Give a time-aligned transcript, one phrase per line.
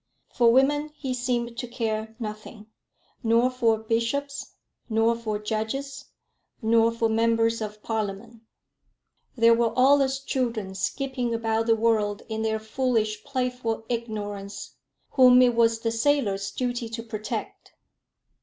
[0.33, 2.65] For women he seemed to care nothing,
[3.21, 4.55] nor for bishops,
[4.89, 6.05] nor for judges,
[6.59, 8.41] nor for members of Parliament.
[9.37, 14.71] They were all as children skipping about the world in their foolish playful ignorance,
[15.11, 17.73] whom it was the sailor's duty to protect.